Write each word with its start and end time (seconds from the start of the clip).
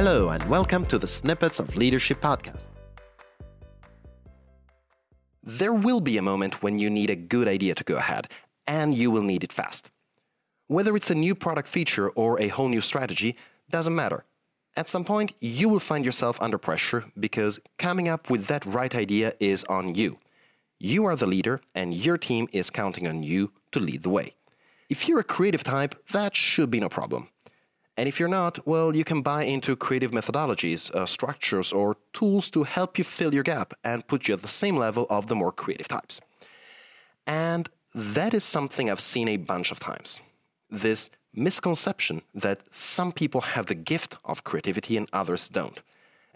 Hello, 0.00 0.28
and 0.28 0.48
welcome 0.48 0.86
to 0.86 0.96
the 0.96 1.08
Snippets 1.08 1.58
of 1.58 1.74
Leadership 1.74 2.20
podcast. 2.20 2.68
There 5.42 5.72
will 5.72 6.00
be 6.00 6.18
a 6.18 6.22
moment 6.22 6.62
when 6.62 6.78
you 6.78 6.88
need 6.88 7.10
a 7.10 7.16
good 7.16 7.48
idea 7.48 7.74
to 7.74 7.82
go 7.82 7.96
ahead, 7.96 8.28
and 8.68 8.94
you 8.94 9.10
will 9.10 9.22
need 9.22 9.42
it 9.42 9.52
fast. 9.52 9.90
Whether 10.68 10.94
it's 10.94 11.10
a 11.10 11.16
new 11.16 11.34
product 11.34 11.66
feature 11.66 12.10
or 12.10 12.40
a 12.40 12.46
whole 12.46 12.68
new 12.68 12.80
strategy, 12.80 13.34
doesn't 13.70 13.92
matter. 13.92 14.24
At 14.76 14.88
some 14.88 15.04
point, 15.04 15.32
you 15.40 15.68
will 15.68 15.80
find 15.80 16.04
yourself 16.04 16.40
under 16.40 16.58
pressure 16.58 17.04
because 17.18 17.58
coming 17.76 18.08
up 18.08 18.30
with 18.30 18.46
that 18.46 18.64
right 18.66 18.94
idea 18.94 19.32
is 19.40 19.64
on 19.64 19.96
you. 19.96 20.18
You 20.78 21.06
are 21.06 21.16
the 21.16 21.26
leader, 21.26 21.60
and 21.74 21.92
your 21.92 22.18
team 22.18 22.46
is 22.52 22.70
counting 22.70 23.08
on 23.08 23.24
you 23.24 23.50
to 23.72 23.80
lead 23.80 24.04
the 24.04 24.10
way. 24.10 24.36
If 24.88 25.08
you're 25.08 25.18
a 25.18 25.24
creative 25.24 25.64
type, 25.64 25.96
that 26.12 26.36
should 26.36 26.70
be 26.70 26.78
no 26.78 26.88
problem. 26.88 27.30
And 27.98 28.06
if 28.06 28.20
you're 28.20 28.28
not, 28.28 28.64
well, 28.64 28.94
you 28.94 29.02
can 29.02 29.22
buy 29.22 29.42
into 29.42 29.74
creative 29.74 30.12
methodologies, 30.12 30.88
uh, 30.94 31.04
structures, 31.04 31.72
or 31.72 31.96
tools 32.12 32.48
to 32.50 32.62
help 32.62 32.96
you 32.96 33.02
fill 33.02 33.34
your 33.34 33.42
gap 33.42 33.74
and 33.82 34.06
put 34.06 34.28
you 34.28 34.34
at 34.34 34.42
the 34.42 34.46
same 34.46 34.76
level 34.76 35.04
of 35.10 35.26
the 35.26 35.34
more 35.34 35.50
creative 35.50 35.88
types. 35.88 36.20
And 37.26 37.68
that 37.96 38.34
is 38.34 38.44
something 38.44 38.88
I've 38.88 39.00
seen 39.00 39.26
a 39.26 39.36
bunch 39.36 39.72
of 39.72 39.80
times. 39.80 40.20
This 40.70 41.10
misconception 41.34 42.22
that 42.36 42.60
some 42.72 43.10
people 43.10 43.40
have 43.40 43.66
the 43.66 43.74
gift 43.74 44.16
of 44.24 44.44
creativity 44.44 44.96
and 44.96 45.08
others 45.12 45.48
don't, 45.48 45.82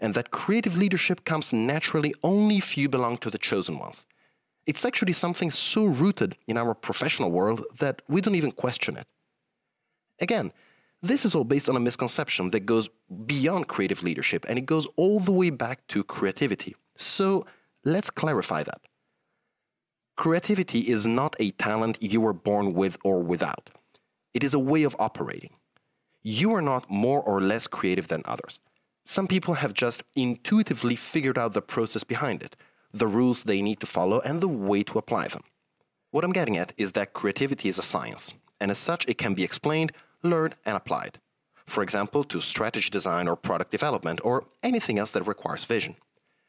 and 0.01 0.13
that 0.15 0.31
creative 0.31 0.75
leadership 0.75 1.23
comes 1.23 1.53
naturally 1.53 2.13
only 2.23 2.57
if 2.57 2.77
you 2.77 2.89
belong 2.89 3.17
to 3.19 3.29
the 3.29 3.37
chosen 3.37 3.79
ones. 3.79 4.05
It's 4.65 4.83
actually 4.83 5.13
something 5.13 5.49
so 5.49 5.85
rooted 5.85 6.35
in 6.45 6.57
our 6.57 6.73
professional 6.73 7.31
world 7.31 7.63
that 7.79 8.01
we 8.09 8.19
don't 8.19 8.35
even 8.35 8.51
question 8.51 8.97
it. 8.97 9.07
Again, 10.19 10.51
this 11.03 11.25
is 11.25 11.35
all 11.35 11.43
based 11.43 11.67
on 11.67 11.75
a 11.75 11.81
misconception 11.81 12.49
that 12.51 12.65
goes 12.65 12.89
beyond 13.25 13.67
creative 13.67 14.01
leadership 14.03 14.45
and 14.47 14.57
it 14.57 14.65
goes 14.65 14.87
all 14.95 15.19
the 15.19 15.33
way 15.33 15.49
back 15.49 15.85
to 15.87 16.03
creativity. 16.03 16.75
So 16.95 17.45
let's 17.83 18.09
clarify 18.09 18.63
that. 18.63 18.81
Creativity 20.15 20.79
is 20.79 21.05
not 21.05 21.35
a 21.39 21.51
talent 21.51 22.01
you 22.01 22.21
were 22.21 22.33
born 22.33 22.73
with 22.73 22.97
or 23.03 23.21
without. 23.21 23.69
It 24.33 24.43
is 24.43 24.53
a 24.53 24.59
way 24.59 24.83
of 24.83 24.95
operating. 24.97 25.53
You 26.21 26.53
are 26.53 26.61
not 26.61 26.89
more 26.89 27.21
or 27.21 27.41
less 27.41 27.67
creative 27.67 28.07
than 28.07 28.21
others. 28.23 28.61
Some 29.03 29.27
people 29.27 29.55
have 29.55 29.73
just 29.73 30.03
intuitively 30.15 30.95
figured 30.95 31.37
out 31.37 31.51
the 31.51 31.61
process 31.61 32.05
behind 32.05 32.41
it, 32.41 32.55
the 32.93 33.07
rules 33.07 33.43
they 33.43 33.61
need 33.61 33.81
to 33.81 33.85
follow, 33.85 34.21
and 34.21 34.39
the 34.39 34.47
way 34.47 34.83
to 34.83 34.97
apply 34.97 35.27
them. 35.27 35.43
What 36.11 36.23
I'm 36.23 36.31
getting 36.31 36.57
at 36.57 36.73
is 36.77 36.93
that 36.93 37.11
creativity 37.11 37.67
is 37.67 37.77
a 37.77 37.81
science, 37.81 38.33
and 38.61 38.71
as 38.71 38.77
such, 38.77 39.05
it 39.09 39.17
can 39.17 39.33
be 39.33 39.43
explained 39.43 39.91
learned, 40.23 40.55
and 40.65 40.75
applied. 40.75 41.19
For 41.65 41.83
example, 41.83 42.23
to 42.25 42.39
strategy 42.41 42.89
design 42.89 43.27
or 43.27 43.35
product 43.35 43.71
development 43.71 44.19
or 44.23 44.45
anything 44.61 44.99
else 44.99 45.11
that 45.11 45.27
requires 45.27 45.65
vision. 45.65 45.95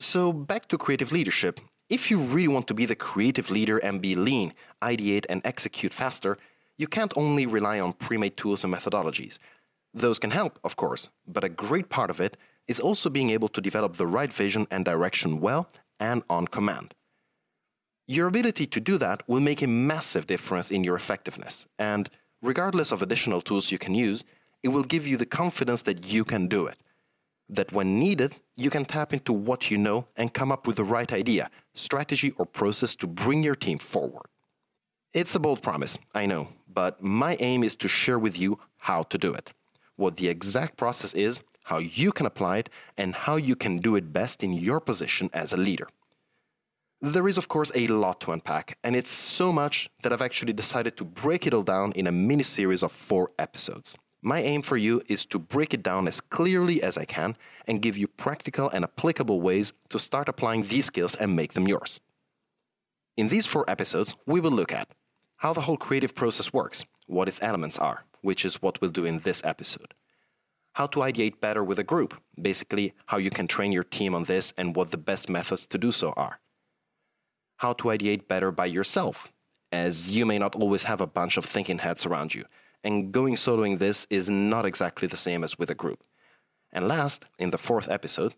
So, 0.00 0.32
back 0.32 0.68
to 0.68 0.78
creative 0.78 1.12
leadership. 1.12 1.60
If 1.88 2.10
you 2.10 2.18
really 2.18 2.48
want 2.48 2.66
to 2.68 2.74
be 2.74 2.86
the 2.86 2.96
creative 2.96 3.50
leader 3.50 3.78
and 3.78 4.00
be 4.00 4.14
lean, 4.14 4.54
ideate, 4.82 5.26
and 5.28 5.40
execute 5.44 5.92
faster, 5.92 6.38
you 6.78 6.86
can't 6.86 7.16
only 7.16 7.46
rely 7.46 7.78
on 7.78 7.92
pre 7.92 8.16
made 8.16 8.36
tools 8.36 8.64
and 8.64 8.72
methodologies. 8.74 9.38
Those 9.92 10.18
can 10.18 10.30
help, 10.30 10.58
of 10.64 10.76
course, 10.76 11.08
but 11.26 11.44
a 11.44 11.48
great 11.48 11.88
part 11.88 12.10
of 12.10 12.20
it 12.20 12.36
is 12.66 12.80
also 12.80 13.10
being 13.10 13.30
able 13.30 13.48
to 13.48 13.60
develop 13.60 13.96
the 13.96 14.06
right 14.06 14.32
vision 14.32 14.66
and 14.70 14.84
direction 14.84 15.40
well 15.40 15.68
and 16.00 16.22
on 16.28 16.46
command. 16.48 16.94
Your 18.06 18.26
ability 18.26 18.66
to 18.66 18.80
do 18.80 18.98
that 18.98 19.22
will 19.28 19.40
make 19.40 19.62
a 19.62 19.66
massive 19.66 20.26
difference 20.26 20.70
in 20.70 20.84
your 20.84 20.96
effectiveness, 20.96 21.66
and 21.78 22.10
regardless 22.44 22.92
of 22.92 23.00
additional 23.00 23.40
tools 23.40 23.72
you 23.72 23.78
can 23.78 23.94
use, 23.94 24.24
it 24.62 24.68
will 24.68 24.82
give 24.82 25.06
you 25.06 25.16
the 25.16 25.26
confidence 25.26 25.82
that 25.82 26.06
you 26.12 26.24
can 26.24 26.46
do 26.46 26.66
it. 26.66 26.76
That 27.48 27.72
when 27.72 27.98
needed, 27.98 28.38
you 28.54 28.70
can 28.70 28.84
tap 28.84 29.12
into 29.12 29.32
what 29.32 29.70
you 29.70 29.78
know 29.78 30.06
and 30.16 30.32
come 30.32 30.52
up 30.52 30.66
with 30.66 30.76
the 30.76 30.84
right 30.84 31.10
idea, 31.12 31.50
strategy, 31.74 32.32
or 32.36 32.46
process 32.46 32.94
to 32.96 33.06
bring 33.06 33.42
your 33.42 33.54
team 33.56 33.78
forward. 33.78 34.26
It's 35.12 35.34
a 35.34 35.40
bold 35.40 35.62
promise, 35.62 35.98
I 36.14 36.26
know, 36.26 36.48
but 36.68 37.02
my 37.02 37.36
aim 37.40 37.62
is 37.64 37.76
to 37.76 37.88
share 37.88 38.18
with 38.18 38.38
you 38.38 38.58
how 38.76 39.02
to 39.04 39.18
do 39.18 39.32
it, 39.32 39.52
what 39.96 40.16
the 40.16 40.28
exact 40.28 40.76
process 40.76 41.14
is, 41.14 41.40
how 41.64 41.78
you 41.78 42.12
can 42.12 42.26
apply 42.26 42.58
it, 42.58 42.70
and 42.98 43.14
how 43.14 43.36
you 43.36 43.56
can 43.56 43.78
do 43.78 43.96
it 43.96 44.12
best 44.12 44.42
in 44.42 44.52
your 44.52 44.80
position 44.80 45.30
as 45.32 45.52
a 45.52 45.56
leader. 45.56 45.88
There 47.06 47.28
is, 47.28 47.36
of 47.36 47.48
course, 47.48 47.70
a 47.74 47.86
lot 47.88 48.22
to 48.22 48.32
unpack, 48.32 48.78
and 48.82 48.96
it's 48.96 49.10
so 49.10 49.52
much 49.52 49.90
that 50.02 50.10
I've 50.10 50.22
actually 50.22 50.54
decided 50.54 50.96
to 50.96 51.04
break 51.04 51.46
it 51.46 51.52
all 51.52 51.62
down 51.62 51.92
in 51.92 52.06
a 52.06 52.10
mini 52.10 52.44
series 52.44 52.82
of 52.82 52.92
four 52.92 53.30
episodes. 53.38 53.94
My 54.22 54.40
aim 54.40 54.62
for 54.62 54.78
you 54.78 55.02
is 55.06 55.26
to 55.26 55.38
break 55.38 55.74
it 55.74 55.82
down 55.82 56.08
as 56.08 56.22
clearly 56.22 56.82
as 56.82 56.96
I 56.96 57.04
can 57.04 57.36
and 57.66 57.82
give 57.82 57.98
you 57.98 58.08
practical 58.08 58.70
and 58.70 58.84
applicable 58.84 59.42
ways 59.42 59.74
to 59.90 59.98
start 59.98 60.30
applying 60.30 60.62
these 60.62 60.86
skills 60.86 61.14
and 61.14 61.36
make 61.36 61.52
them 61.52 61.68
yours. 61.68 62.00
In 63.18 63.28
these 63.28 63.44
four 63.44 63.68
episodes, 63.68 64.14
we 64.24 64.40
will 64.40 64.52
look 64.52 64.72
at 64.72 64.88
how 65.36 65.52
the 65.52 65.60
whole 65.60 65.76
creative 65.76 66.14
process 66.14 66.54
works, 66.54 66.86
what 67.06 67.28
its 67.28 67.42
elements 67.42 67.78
are, 67.78 68.06
which 68.22 68.46
is 68.46 68.62
what 68.62 68.80
we'll 68.80 68.90
do 68.90 69.04
in 69.04 69.18
this 69.18 69.44
episode, 69.44 69.92
how 70.72 70.86
to 70.86 71.00
ideate 71.00 71.38
better 71.38 71.62
with 71.62 71.78
a 71.78 71.84
group, 71.84 72.14
basically, 72.40 72.94
how 73.04 73.18
you 73.18 73.28
can 73.28 73.46
train 73.46 73.72
your 73.72 73.84
team 73.84 74.14
on 74.14 74.24
this 74.24 74.54
and 74.56 74.74
what 74.74 74.90
the 74.90 74.96
best 74.96 75.28
methods 75.28 75.66
to 75.66 75.76
do 75.76 75.92
so 75.92 76.14
are 76.16 76.40
how 77.64 77.72
to 77.72 77.84
ideate 77.84 78.28
better 78.28 78.50
by 78.52 78.66
yourself, 78.66 79.32
as 79.72 80.10
you 80.10 80.26
may 80.26 80.38
not 80.38 80.54
always 80.54 80.82
have 80.82 81.00
a 81.00 81.06
bunch 81.06 81.38
of 81.38 81.46
thinking 81.46 81.78
heads 81.78 82.04
around 82.04 82.34
you, 82.34 82.44
and 82.86 83.10
going 83.10 83.36
soloing 83.36 83.78
this 83.78 84.06
is 84.10 84.28
not 84.28 84.66
exactly 84.66 85.08
the 85.08 85.16
same 85.26 85.42
as 85.42 85.58
with 85.58 85.70
a 85.70 85.80
group. 85.82 86.04
And 86.74 86.86
last, 86.86 87.24
in 87.38 87.48
the 87.48 87.64
fourth 87.68 87.88
episode, 87.88 88.34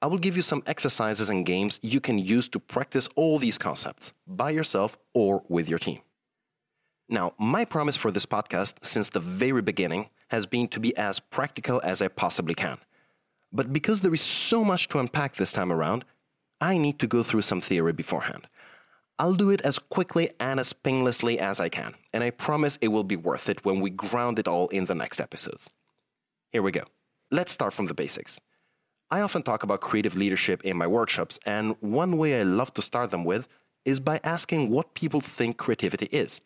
I 0.00 0.06
will 0.06 0.18
give 0.18 0.36
you 0.36 0.42
some 0.42 0.62
exercises 0.66 1.30
and 1.30 1.44
games 1.44 1.80
you 1.82 2.00
can 2.00 2.16
use 2.16 2.48
to 2.50 2.60
practice 2.60 3.08
all 3.16 3.38
these 3.38 3.58
concepts 3.58 4.12
by 4.28 4.50
yourself 4.50 4.96
or 5.14 5.42
with 5.48 5.68
your 5.68 5.80
team. 5.80 6.00
Now, 7.08 7.34
my 7.40 7.64
promise 7.64 7.96
for 7.96 8.12
this 8.12 8.24
podcast 8.24 8.74
since 8.84 9.08
the 9.08 9.26
very 9.42 9.62
beginning 9.62 10.10
has 10.28 10.46
been 10.46 10.68
to 10.68 10.78
be 10.78 10.96
as 10.96 11.18
practical 11.18 11.80
as 11.82 12.00
I 12.00 12.06
possibly 12.06 12.54
can. 12.54 12.78
But 13.52 13.72
because 13.72 14.00
there 14.00 14.14
is 14.14 14.20
so 14.20 14.64
much 14.64 14.86
to 14.88 15.00
unpack 15.00 15.34
this 15.34 15.52
time 15.52 15.72
around, 15.72 16.04
I 16.60 16.76
need 16.76 16.98
to 16.98 17.06
go 17.06 17.22
through 17.22 17.42
some 17.42 17.60
theory 17.60 17.92
beforehand. 17.92 18.46
I'll 19.20 19.34
do 19.34 19.50
it 19.50 19.60
as 19.60 19.78
quickly 19.78 20.30
and 20.40 20.58
as 20.58 20.72
painlessly 20.72 21.38
as 21.38 21.60
I 21.60 21.68
can, 21.68 21.94
and 22.14 22.24
I 22.24 22.30
promise 22.30 22.78
it 22.80 22.88
will 22.88 23.04
be 23.04 23.16
worth 23.16 23.50
it 23.50 23.62
when 23.66 23.80
we 23.80 23.90
ground 23.90 24.38
it 24.38 24.48
all 24.48 24.68
in 24.68 24.86
the 24.86 24.94
next 24.94 25.20
episodes. 25.20 25.68
Here 26.52 26.62
we 26.62 26.72
go. 26.72 26.84
Let's 27.30 27.52
start 27.52 27.74
from 27.74 27.84
the 27.84 27.92
basics. 27.92 28.40
I 29.10 29.20
often 29.20 29.42
talk 29.42 29.62
about 29.62 29.82
creative 29.82 30.16
leadership 30.16 30.64
in 30.64 30.74
my 30.78 30.86
workshops, 30.86 31.38
and 31.44 31.76
one 31.80 32.16
way 32.16 32.40
I 32.40 32.44
love 32.44 32.72
to 32.72 32.80
start 32.80 33.10
them 33.10 33.24
with 33.24 33.46
is 33.84 34.00
by 34.00 34.20
asking 34.24 34.70
what 34.70 34.94
people 34.94 35.20
think 35.20 35.58
creativity 35.58 36.06
is. 36.06 36.40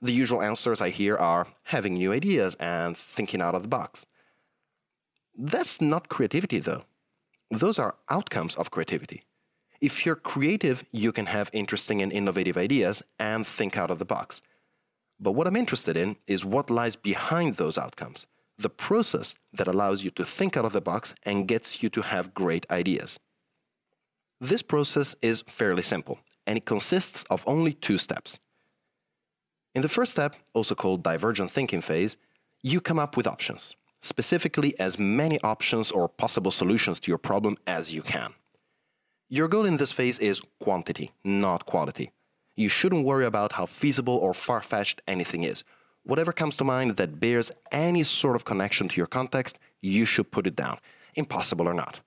The 0.00 0.12
usual 0.12 0.40
answers 0.40 0.80
I 0.80 0.88
hear 0.88 1.18
are 1.18 1.48
having 1.64 1.92
new 1.92 2.14
ideas 2.14 2.56
and 2.58 2.96
thinking 2.96 3.42
out 3.42 3.54
of 3.54 3.60
the 3.60 3.68
box. 3.68 4.06
That's 5.36 5.82
not 5.82 6.08
creativity, 6.08 6.60
though. 6.60 6.84
Those 7.50 7.78
are 7.78 7.96
outcomes 8.08 8.56
of 8.56 8.70
creativity. 8.70 9.24
If 9.80 10.04
you're 10.04 10.16
creative, 10.16 10.84
you 10.92 11.10
can 11.10 11.26
have 11.26 11.48
interesting 11.54 12.02
and 12.02 12.12
innovative 12.12 12.58
ideas 12.58 13.02
and 13.18 13.46
think 13.46 13.78
out 13.78 13.90
of 13.90 13.98
the 13.98 14.04
box. 14.04 14.42
But 15.18 15.32
what 15.32 15.46
I'm 15.46 15.56
interested 15.56 15.96
in 15.96 16.16
is 16.26 16.44
what 16.44 16.68
lies 16.68 16.96
behind 16.96 17.54
those 17.54 17.78
outcomes, 17.78 18.26
the 18.58 18.68
process 18.68 19.34
that 19.54 19.68
allows 19.68 20.04
you 20.04 20.10
to 20.12 20.24
think 20.24 20.56
out 20.56 20.66
of 20.66 20.72
the 20.72 20.82
box 20.82 21.14
and 21.22 21.48
gets 21.48 21.82
you 21.82 21.88
to 21.90 22.02
have 22.02 22.34
great 22.34 22.66
ideas. 22.70 23.18
This 24.38 24.62
process 24.62 25.14
is 25.22 25.44
fairly 25.46 25.82
simple, 25.82 26.18
and 26.46 26.58
it 26.58 26.66
consists 26.66 27.24
of 27.24 27.44
only 27.46 27.72
two 27.72 27.98
steps. 27.98 28.38
In 29.74 29.82
the 29.82 29.88
first 29.88 30.12
step, 30.12 30.36
also 30.52 30.74
called 30.74 31.02
divergent 31.02 31.50
thinking 31.50 31.80
phase, 31.80 32.16
you 32.62 32.80
come 32.80 32.98
up 32.98 33.16
with 33.16 33.26
options, 33.26 33.76
specifically 34.02 34.78
as 34.78 34.98
many 34.98 35.40
options 35.40 35.90
or 35.90 36.08
possible 36.08 36.50
solutions 36.50 37.00
to 37.00 37.10
your 37.10 37.18
problem 37.18 37.56
as 37.66 37.92
you 37.92 38.02
can. 38.02 38.34
Your 39.32 39.46
goal 39.46 39.64
in 39.64 39.76
this 39.76 39.92
phase 39.92 40.18
is 40.18 40.42
quantity, 40.58 41.12
not 41.22 41.64
quality. 41.64 42.10
You 42.56 42.68
shouldn't 42.68 43.06
worry 43.06 43.24
about 43.24 43.52
how 43.52 43.64
feasible 43.64 44.16
or 44.16 44.34
far 44.34 44.60
fetched 44.60 45.02
anything 45.06 45.44
is. 45.44 45.62
Whatever 46.02 46.32
comes 46.32 46.56
to 46.56 46.64
mind 46.64 46.96
that 46.96 47.20
bears 47.20 47.52
any 47.70 48.02
sort 48.02 48.34
of 48.34 48.44
connection 48.44 48.88
to 48.88 48.96
your 48.96 49.06
context, 49.06 49.60
you 49.82 50.04
should 50.04 50.32
put 50.32 50.48
it 50.48 50.56
down, 50.56 50.80
impossible 51.14 51.68
or 51.68 51.74
not. 51.74 52.00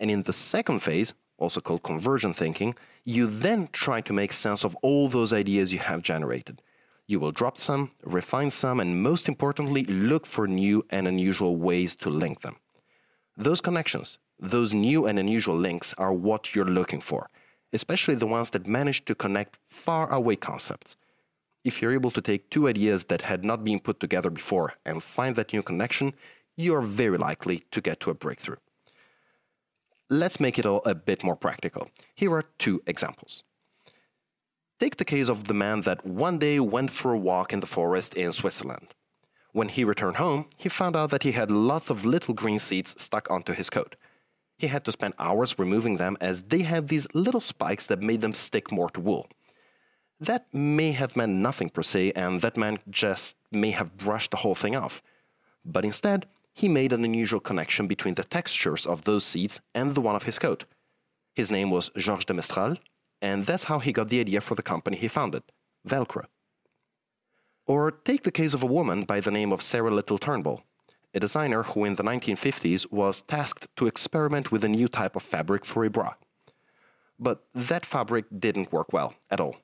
And 0.00 0.10
in 0.10 0.24
the 0.24 0.32
second 0.32 0.80
phase, 0.80 1.14
also 1.38 1.60
called 1.60 1.84
convergent 1.84 2.34
thinking, 2.34 2.74
you 3.04 3.28
then 3.28 3.68
try 3.70 4.00
to 4.00 4.12
make 4.12 4.32
sense 4.32 4.64
of 4.64 4.74
all 4.82 5.06
those 5.06 5.32
ideas 5.32 5.72
you 5.72 5.78
have 5.78 6.02
generated. 6.02 6.60
You 7.06 7.20
will 7.20 7.30
drop 7.30 7.56
some, 7.56 7.92
refine 8.02 8.50
some, 8.50 8.80
and 8.80 9.00
most 9.00 9.28
importantly, 9.28 9.84
look 9.84 10.26
for 10.26 10.48
new 10.48 10.84
and 10.90 11.06
unusual 11.06 11.54
ways 11.54 11.94
to 11.96 12.10
link 12.10 12.40
them. 12.40 12.56
Those 13.36 13.60
connections, 13.60 14.18
those 14.42 14.74
new 14.74 15.06
and 15.06 15.20
unusual 15.20 15.56
links 15.56 15.94
are 15.98 16.12
what 16.12 16.54
you're 16.54 16.64
looking 16.64 17.00
for, 17.00 17.30
especially 17.72 18.16
the 18.16 18.26
ones 18.26 18.50
that 18.50 18.66
manage 18.66 19.04
to 19.04 19.14
connect 19.14 19.56
far 19.68 20.12
away 20.12 20.34
concepts. 20.34 20.96
If 21.64 21.80
you're 21.80 21.94
able 21.94 22.10
to 22.10 22.20
take 22.20 22.50
two 22.50 22.66
ideas 22.66 23.04
that 23.04 23.22
had 23.22 23.44
not 23.44 23.62
been 23.62 23.78
put 23.78 24.00
together 24.00 24.30
before 24.30 24.74
and 24.84 25.00
find 25.00 25.36
that 25.36 25.52
new 25.52 25.62
connection, 25.62 26.12
you 26.56 26.74
are 26.74 26.82
very 26.82 27.18
likely 27.18 27.62
to 27.70 27.80
get 27.80 28.00
to 28.00 28.10
a 28.10 28.14
breakthrough. 28.14 28.56
Let's 30.10 30.40
make 30.40 30.58
it 30.58 30.66
all 30.66 30.82
a 30.84 30.94
bit 30.94 31.22
more 31.22 31.36
practical. 31.36 31.88
Here 32.16 32.32
are 32.32 32.44
two 32.58 32.82
examples. 32.88 33.44
Take 34.80 34.96
the 34.96 35.04
case 35.04 35.28
of 35.28 35.44
the 35.44 35.54
man 35.54 35.82
that 35.82 36.04
one 36.04 36.38
day 36.38 36.58
went 36.58 36.90
for 36.90 37.12
a 37.12 37.18
walk 37.18 37.52
in 37.52 37.60
the 37.60 37.66
forest 37.68 38.14
in 38.14 38.32
Switzerland. 38.32 38.88
When 39.52 39.68
he 39.68 39.84
returned 39.84 40.16
home, 40.16 40.46
he 40.56 40.68
found 40.68 40.96
out 40.96 41.10
that 41.10 41.22
he 41.22 41.30
had 41.30 41.50
lots 41.50 41.90
of 41.90 42.04
little 42.04 42.34
green 42.34 42.58
seeds 42.58 43.00
stuck 43.00 43.30
onto 43.30 43.52
his 43.52 43.70
coat. 43.70 43.94
He 44.62 44.68
had 44.68 44.84
to 44.84 44.92
spend 44.92 45.14
hours 45.18 45.58
removing 45.58 45.96
them 45.96 46.16
as 46.20 46.42
they 46.42 46.62
had 46.62 46.86
these 46.86 47.08
little 47.14 47.40
spikes 47.40 47.86
that 47.86 48.00
made 48.00 48.20
them 48.20 48.32
stick 48.32 48.70
more 48.70 48.88
to 48.90 49.00
wool. 49.00 49.26
That 50.20 50.46
may 50.54 50.92
have 50.92 51.16
meant 51.16 51.32
nothing 51.32 51.68
per 51.68 51.82
se, 51.82 52.12
and 52.12 52.40
that 52.42 52.56
man 52.56 52.78
just 52.88 53.34
may 53.50 53.72
have 53.72 53.96
brushed 53.96 54.30
the 54.30 54.36
whole 54.36 54.54
thing 54.54 54.76
off. 54.76 55.02
But 55.64 55.84
instead, 55.84 56.28
he 56.54 56.68
made 56.68 56.92
an 56.92 57.04
unusual 57.04 57.40
connection 57.40 57.88
between 57.88 58.14
the 58.14 58.22
textures 58.22 58.86
of 58.86 59.02
those 59.02 59.24
seeds 59.24 59.60
and 59.74 59.96
the 59.96 60.00
one 60.00 60.14
of 60.14 60.22
his 60.22 60.38
coat. 60.38 60.64
His 61.34 61.50
name 61.50 61.70
was 61.70 61.90
Georges 61.96 62.26
de 62.26 62.34
Mestral, 62.34 62.76
and 63.20 63.44
that's 63.44 63.64
how 63.64 63.80
he 63.80 63.92
got 63.92 64.10
the 64.10 64.20
idea 64.20 64.40
for 64.40 64.54
the 64.54 64.62
company 64.62 64.96
he 64.96 65.08
founded, 65.08 65.42
Velcro. 65.88 66.26
Or 67.66 67.90
take 67.90 68.22
the 68.22 68.38
case 68.40 68.54
of 68.54 68.62
a 68.62 68.74
woman 68.78 69.02
by 69.02 69.18
the 69.18 69.32
name 69.32 69.52
of 69.52 69.60
Sarah 69.60 69.90
Little 69.90 70.18
Turnbull, 70.18 70.62
a 71.14 71.20
designer 71.20 71.62
who 71.62 71.84
in 71.84 71.96
the 71.96 72.02
1950s 72.02 72.90
was 72.90 73.20
tasked 73.22 73.68
to 73.76 73.86
experiment 73.86 74.50
with 74.50 74.64
a 74.64 74.68
new 74.68 74.88
type 74.88 75.16
of 75.16 75.22
fabric 75.22 75.64
for 75.64 75.84
a 75.84 75.90
bra. 75.90 76.14
But 77.18 77.44
that 77.54 77.86
fabric 77.86 78.26
didn't 78.36 78.72
work 78.72 78.92
well 78.92 79.14
at 79.30 79.40
all 79.40 79.56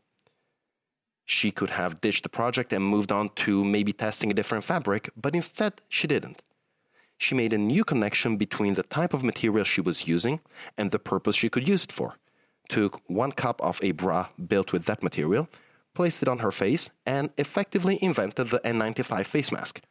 she 1.30 1.50
could 1.50 1.68
have 1.68 2.00
ditched 2.00 2.22
the 2.22 2.30
project 2.30 2.72
and 2.72 2.82
moved 2.82 3.12
on 3.12 3.28
to 3.44 3.62
maybe 3.62 3.92
testing 3.92 4.30
a 4.30 4.34
different 4.34 4.64
fabric, 4.64 5.10
but 5.14 5.34
instead 5.34 5.74
she 5.90 6.06
didn't. 6.06 6.40
She 7.18 7.34
made 7.34 7.52
a 7.52 7.58
new 7.58 7.84
connection 7.84 8.38
between 8.38 8.74
the 8.74 8.82
type 8.82 9.12
of 9.12 9.22
material 9.22 9.64
she 9.64 9.82
was 9.82 10.08
using 10.08 10.40
and 10.78 10.90
the 10.90 10.98
purpose 10.98 11.36
she 11.36 11.50
could 11.50 11.68
use 11.68 11.84
it 11.84 11.92
for. 11.92 12.14
Took 12.70 13.02
one 13.08 13.32
cup 13.32 13.60
of 13.60 13.78
a 13.82 13.90
bra 13.90 14.28
built 14.46 14.72
with 14.72 14.86
that 14.86 15.02
material, 15.02 15.50
placed 15.94 16.22
it 16.22 16.28
on 16.28 16.38
her 16.38 16.50
face, 16.50 16.88
and 17.04 17.28
effectively 17.36 17.98
invented 18.00 18.48
the 18.48 18.60
N95 18.60 19.26
face 19.26 19.52
mask. 19.52 19.82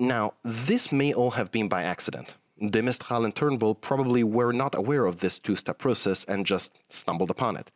Now, 0.00 0.32
this 0.44 0.90
may 0.90 1.12
all 1.12 1.30
have 1.30 1.52
been 1.52 1.68
by 1.68 1.84
accident. 1.84 2.34
De 2.58 2.82
Mestral 2.82 3.24
and 3.24 3.34
Turnbull 3.34 3.76
probably 3.76 4.24
were 4.24 4.52
not 4.52 4.74
aware 4.74 5.06
of 5.06 5.20
this 5.20 5.38
two 5.38 5.54
step 5.54 5.78
process 5.78 6.24
and 6.24 6.44
just 6.44 6.92
stumbled 6.92 7.30
upon 7.30 7.56
it 7.56 7.70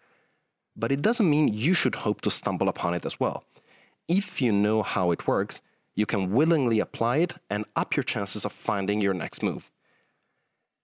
but 0.77 0.93
it 0.93 1.03
doesn't 1.03 1.29
mean 1.29 1.53
you 1.53 1.75
should 1.75 1.95
hope 1.95 2.21
to 2.23 2.31
stumble 2.31 2.69
upon 2.69 2.95
it 2.95 3.07
as 3.07 3.21
well. 3.21 3.45
If 4.09 4.43
you 4.43 4.53
know 4.53 4.83
how 4.83 5.13
it 5.13 5.27
works, 5.27 5.63
you 5.95 6.07
can 6.07 6.33
willingly 6.33 6.81
apply 6.81 7.19
it 7.19 7.35
and 7.51 7.65
up 7.77 7.97
your 7.97 8.03
chances 8.03 8.45
of 8.45 8.53
finding 8.53 9.01
your 9.01 9.15
next 9.15 9.43
move. 9.43 9.71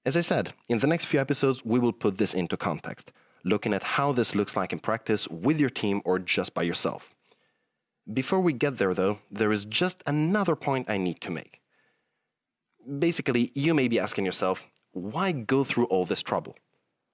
As 0.07 0.17
I 0.17 0.21
said, 0.21 0.55
in 0.69 0.79
the 0.79 0.87
next 0.87 1.07
few 1.07 1.21
episodes, 1.21 1.65
we 1.65 1.79
will 1.79 1.93
put 1.93 2.17
this 2.17 2.35
into 2.35 2.57
context, 2.57 3.13
looking 3.45 3.75
at 3.75 3.83
how 3.83 4.13
this 4.13 4.35
looks 4.35 4.57
like 4.57 4.73
in 4.73 4.79
practice 4.79 5.29
with 5.29 5.61
your 5.61 5.69
team 5.69 6.01
or 6.05 6.19
just 6.19 6.55
by 6.55 6.63
yourself. 6.63 7.15
Before 8.13 8.41
we 8.41 8.53
get 8.53 8.79
there, 8.79 8.95
though, 8.95 9.19
there 9.31 9.53
is 9.53 9.67
just 9.67 10.03
another 10.07 10.57
point 10.57 10.91
I 10.91 10.99
need 10.99 11.21
to 11.23 11.31
make. 11.31 11.61
Basically, 12.99 13.53
you 13.55 13.75
may 13.75 13.89
be 13.89 14.01
asking 14.01 14.25
yourself, 14.25 14.67
why 14.93 15.33
go 15.33 15.65
through 15.65 15.85
all 15.87 16.05
this 16.05 16.23
trouble? 16.23 16.57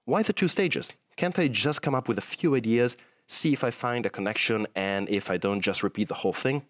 Why 0.05 0.23
the 0.23 0.33
two 0.33 0.47
stages? 0.47 0.97
Can't 1.17 1.37
I 1.37 1.47
just 1.47 1.81
come 1.81 1.93
up 1.93 2.07
with 2.07 2.17
a 2.17 2.21
few 2.21 2.55
ideas, 2.55 2.97
see 3.27 3.53
if 3.53 3.63
I 3.63 3.71
find 3.71 4.05
a 4.05 4.09
connection, 4.09 4.65
and 4.75 5.09
if 5.09 5.29
I 5.29 5.37
don't 5.37 5.61
just 5.61 5.83
repeat 5.83 6.07
the 6.07 6.13
whole 6.13 6.33
thing? 6.33 6.65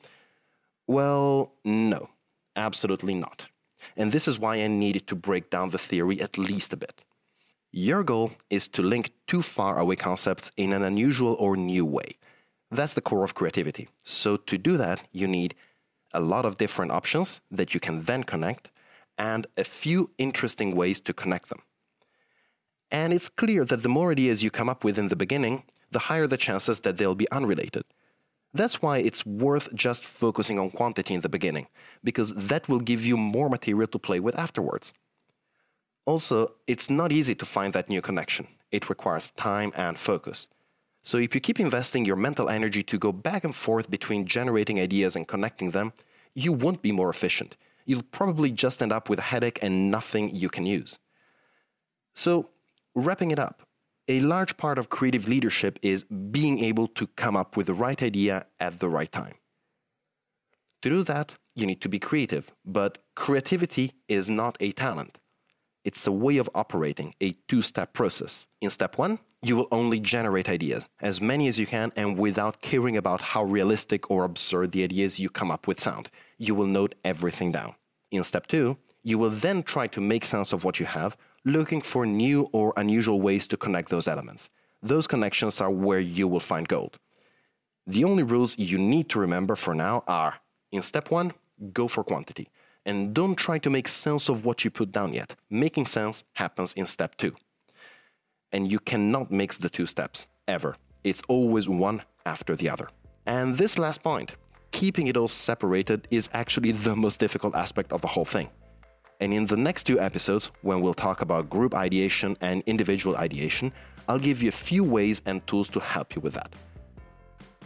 Well, 0.88 1.54
no, 1.64 2.10
absolutely 2.56 3.14
not. 3.14 3.46
And 3.96 4.12
this 4.12 4.28
is 4.28 4.40
why 4.40 4.58
I 4.58 4.68
needed 4.68 5.08
to 5.08 5.16
break 5.16 5.50
down 5.50 5.70
the 5.70 5.78
theory 5.78 6.20
at 6.20 6.38
least 6.38 6.74
a 6.74 6.78
bit. 6.78 7.04
Your 7.72 8.04
goal 8.04 8.32
is 8.50 8.68
to 8.70 8.82
link 8.82 9.12
two 9.28 9.42
far 9.42 9.78
away 9.78 9.96
concepts 9.96 10.52
in 10.58 10.74
an 10.74 10.84
unusual 10.84 11.36
or 11.40 11.56
new 11.56 11.86
way. 11.86 12.18
That's 12.70 12.94
the 12.94 13.02
core 13.02 13.24
of 13.24 13.34
creativity. 13.34 13.88
So, 14.04 14.38
to 14.38 14.58
do 14.58 14.78
that, 14.78 15.08
you 15.12 15.28
need 15.28 15.56
a 16.14 16.20
lot 16.20 16.46
of 16.46 16.58
different 16.58 16.92
options 16.92 17.42
that 17.52 17.74
you 17.74 17.80
can 17.80 18.04
then 18.04 18.24
connect 18.24 18.70
and 19.18 19.48
a 19.58 19.64
few 19.64 20.10
interesting 20.18 20.76
ways 20.76 21.00
to 21.02 21.14
connect 21.14 21.50
them. 21.50 21.62
And 22.92 23.14
it's 23.14 23.30
clear 23.30 23.66
that 23.66 23.84
the 23.84 23.90
more 23.90 24.12
ideas 24.12 24.44
you 24.44 24.52
come 24.52 24.70
up 24.70 24.84
with 24.84 24.98
in 24.98 25.10
the 25.10 25.16
beginning, 25.16 25.64
the 25.92 26.00
higher 26.00 26.28
the 26.28 26.38
chances 26.38 26.82
that 26.82 26.98
they'll 26.98 27.16
be 27.16 27.30
unrelated. 27.32 27.84
That's 28.54 28.82
why 28.82 29.00
it's 29.00 29.26
worth 29.26 29.74
just 29.76 30.06
focusing 30.06 30.58
on 30.58 30.72
quantity 30.72 31.14
in 31.14 31.22
the 31.22 31.30
beginning, 31.30 31.68
because 32.04 32.34
that 32.34 32.70
will 32.70 32.80
give 32.80 33.06
you 33.06 33.18
more 33.18 33.50
material 33.50 33.88
to 33.88 34.00
play 34.00 34.20
with 34.20 34.38
afterwards. 34.38 34.94
Also, 36.06 36.54
it's 36.68 36.90
not 36.90 37.12
easy 37.12 37.36
to 37.36 37.46
find 37.46 37.74
that 37.74 37.90
new 37.90 38.02
connection. 38.02 38.48
It 38.72 38.90
requires 38.90 39.32
time 39.32 39.74
and 39.76 40.00
focus. 40.00 40.48
So 41.10 41.16
if 41.18 41.34
you 41.36 41.42
keep 41.48 41.60
investing 41.68 42.04
your 42.06 42.20
mental 42.28 42.48
energy 42.50 42.84
to 42.84 42.98
go 43.06 43.12
back 43.12 43.42
and 43.48 43.56
forth 43.56 43.88
between 43.90 44.26
generating 44.26 44.78
ideas 44.88 45.16
and 45.16 45.28
connecting 45.34 45.70
them, 45.72 45.94
you 46.44 46.52
won't 46.64 46.82
be 46.82 46.92
more 46.92 47.10
efficient. 47.10 47.56
You'll 47.86 48.10
probably 48.20 48.52
just 48.52 48.82
end 48.82 48.92
up 48.92 49.10
with 49.10 49.20
a 49.20 49.30
headache 49.34 49.60
and 49.62 49.90
nothing 49.98 50.36
you 50.36 50.50
can 50.50 50.66
use. 50.66 51.00
So 52.14 52.50
Wrapping 53.00 53.30
it 53.30 53.38
up, 53.38 53.62
a 54.08 54.22
large 54.22 54.58
part 54.58 54.80
of 54.80 54.90
creative 54.90 55.28
leadership 55.28 55.78
is 55.84 56.04
being 56.06 56.64
able 56.64 56.88
to 56.88 57.06
come 57.06 57.38
up 57.38 57.56
with 57.56 57.68
the 57.68 57.76
right 57.76 58.02
idea 58.02 58.48
at 58.60 58.80
the 58.80 58.90
right 58.90 59.12
time. 59.12 59.36
To 60.82 60.90
do 60.90 61.04
that, 61.04 61.36
you 61.54 61.68
need 61.68 61.80
to 61.82 61.90
be 61.90 62.00
creative, 62.00 62.52
but 62.66 62.98
creativity 63.16 63.94
is 64.08 64.32
not 64.32 64.58
a 64.60 64.72
talent. 64.72 65.20
It's 65.84 66.08
a 66.08 66.12
way 66.12 66.38
of 66.38 66.50
operating, 66.56 67.14
a 67.22 67.34
two 67.48 67.62
step 67.62 67.94
process. 67.94 68.48
In 68.62 68.72
step 68.72 68.98
one, 68.98 69.20
you 69.42 69.56
will 69.56 69.68
only 69.72 70.00
generate 70.00 70.50
ideas, 70.50 70.88
as 71.02 71.22
many 71.22 71.48
as 71.48 71.60
you 71.60 71.66
can, 71.66 71.92
and 71.96 72.18
without 72.18 72.62
caring 72.62 72.98
about 72.98 73.22
how 73.22 73.44
realistic 73.44 74.10
or 74.10 74.24
absurd 74.24 74.72
the 74.72 74.84
ideas 74.84 75.20
you 75.20 75.30
come 75.30 75.52
up 75.52 75.68
with 75.68 75.80
sound. 75.80 76.10
You 76.38 76.56
will 76.56 76.66
note 76.66 76.96
everything 77.04 77.52
down. 77.52 77.76
In 78.12 78.24
step 78.24 78.48
two, 78.48 78.78
you 79.04 79.18
will 79.18 79.30
then 79.30 79.64
try 79.64 79.88
to 79.88 80.02
make 80.02 80.26
sense 80.26 80.54
of 80.54 80.64
what 80.64 80.80
you 80.80 80.86
have 80.86 81.18
looking 81.46 81.82
for 81.82 82.06
new 82.06 82.50
or 82.52 82.74
unusual 82.76 83.22
ways 83.22 83.48
to 83.48 83.56
connect 83.56 83.90
those 83.90 84.08
elements. 84.08 84.50
Those 84.84 85.08
connections 85.08 85.62
are 85.62 85.72
where 85.72 86.00
you 86.00 86.28
will 86.28 86.42
find 86.42 86.68
gold. 86.68 87.00
The 87.88 88.04
only 88.04 88.24
rules 88.24 88.58
you 88.60 88.78
need 88.78 89.08
to 89.10 89.20
remember 89.20 89.56
for 89.56 89.74
now 89.74 90.04
are 90.08 90.36
in 90.72 90.82
step 90.82 91.10
one, 91.10 91.32
go 91.72 91.88
for 91.88 92.04
quantity. 92.04 92.50
And 92.86 93.14
don't 93.14 93.36
try 93.36 93.60
to 93.60 93.70
make 93.70 93.88
sense 93.88 94.30
of 94.30 94.46
what 94.46 94.66
you 94.66 94.72
put 94.72 94.92
down 94.92 95.14
yet. 95.14 95.36
Making 95.50 95.86
sense 95.86 96.24
happens 96.34 96.74
in 96.74 96.86
step 96.86 97.16
two. 97.18 97.34
And 98.58 98.72
you 98.72 98.80
cannot 98.80 99.30
mix 99.30 99.58
the 99.58 99.70
two 99.70 99.86
steps, 99.86 100.28
ever. 100.48 100.76
It's 101.04 101.22
always 101.28 101.70
one 101.70 102.02
after 102.26 102.56
the 102.56 102.72
other. 102.72 102.88
And 103.28 103.56
this 103.56 103.78
last 103.78 104.02
point, 104.02 104.32
keeping 104.72 105.06
it 105.06 105.16
all 105.16 105.28
separated, 105.28 106.08
is 106.10 106.28
actually 106.34 106.72
the 106.72 106.96
most 106.96 107.20
difficult 107.20 107.54
aspect 107.54 107.94
of 107.94 108.02
the 108.02 108.08
whole 108.08 108.26
thing. 108.26 108.50
And 109.20 109.32
in 109.32 109.46
the 109.46 109.56
next 109.56 109.84
two 109.84 110.00
episodes, 110.00 110.50
when 110.64 110.82
we'll 110.82 110.96
talk 110.96 111.22
about 111.22 111.52
group 111.52 111.76
ideation 111.76 112.36
and 112.42 112.64
individual 112.66 113.16
ideation, 113.16 113.72
I'll 114.08 114.18
give 114.18 114.42
you 114.42 114.50
a 114.50 114.60
few 114.70 114.84
ways 114.84 115.22
and 115.28 115.46
tools 115.46 115.70
to 115.70 115.80
help 115.80 116.16
you 116.16 116.22
with 116.24 116.34
that. 116.34 116.52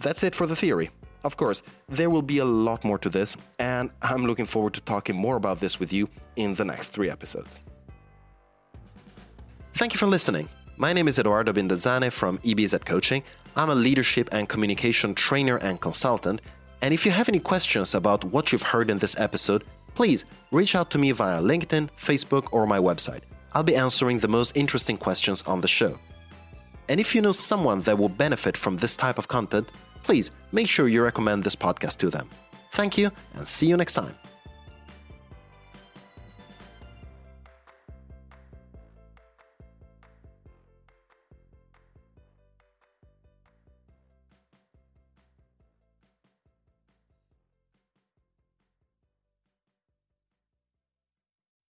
That's 0.01 0.23
it 0.23 0.35
for 0.35 0.45
the 0.45 0.57
theory. 0.57 0.89
Of 1.23 1.37
course, 1.37 1.63
there 1.87 2.09
will 2.09 2.21
be 2.21 2.39
a 2.39 2.45
lot 2.45 2.83
more 2.83 2.97
to 2.97 3.09
this, 3.09 3.37
and 3.59 3.91
I'm 4.01 4.25
looking 4.25 4.45
forward 4.45 4.73
to 4.73 4.81
talking 4.81 5.15
more 5.15 5.37
about 5.37 5.61
this 5.61 5.79
with 5.79 5.93
you 5.93 6.09
in 6.35 6.53
the 6.53 6.65
next 6.65 6.89
three 6.89 7.09
episodes. 7.09 7.59
Thank 9.73 9.93
you 9.93 9.97
for 9.97 10.07
listening. 10.07 10.49
My 10.81 10.93
name 10.93 11.07
is 11.07 11.19
Edoardo 11.19 11.53
Binda 11.53 11.77
Zane 11.77 12.09
from 12.09 12.39
EBZ 12.39 12.85
Coaching. 12.85 13.21
I'm 13.55 13.69
a 13.69 13.75
leadership 13.75 14.29
and 14.31 14.49
communication 14.49 15.13
trainer 15.13 15.57
and 15.57 15.79
consultant. 15.79 16.41
And 16.81 16.91
if 16.91 17.05
you 17.05 17.11
have 17.11 17.29
any 17.29 17.37
questions 17.37 17.93
about 17.93 18.23
what 18.23 18.51
you've 18.51 18.63
heard 18.63 18.89
in 18.89 18.97
this 18.97 19.15
episode, 19.19 19.63
please 19.93 20.25
reach 20.49 20.73
out 20.73 20.89
to 20.89 20.97
me 20.97 21.11
via 21.11 21.39
LinkedIn, 21.39 21.87
Facebook, 21.95 22.47
or 22.51 22.65
my 22.65 22.79
website. 22.79 23.21
I'll 23.53 23.61
be 23.61 23.75
answering 23.75 24.17
the 24.17 24.27
most 24.27 24.57
interesting 24.57 24.97
questions 24.97 25.43
on 25.43 25.61
the 25.61 25.67
show. 25.67 25.99
And 26.89 26.99
if 26.99 27.13
you 27.13 27.21
know 27.21 27.31
someone 27.31 27.83
that 27.83 27.99
will 27.99 28.09
benefit 28.09 28.57
from 28.57 28.77
this 28.77 28.95
type 28.95 29.19
of 29.19 29.27
content, 29.27 29.71
please 30.01 30.31
make 30.51 30.67
sure 30.67 30.87
you 30.87 31.03
recommend 31.03 31.43
this 31.43 31.55
podcast 31.55 31.97
to 31.97 32.09
them. 32.09 32.27
Thank 32.71 32.97
you, 32.97 33.11
and 33.35 33.47
see 33.47 33.67
you 33.67 33.77
next 33.77 33.93
time. 33.93 34.15